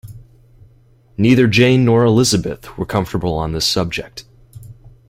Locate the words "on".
3.35-3.51